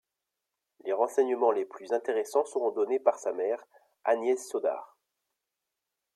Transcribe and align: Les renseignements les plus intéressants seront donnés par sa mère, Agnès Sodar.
Les 0.83 0.93
renseignements 0.93 1.51
les 1.51 1.63
plus 1.63 1.93
intéressants 1.93 2.45
seront 2.45 2.71
donnés 2.71 2.99
par 2.99 3.19
sa 3.19 3.33
mère, 3.33 3.63
Agnès 4.03 4.43
Sodar. 4.49 4.97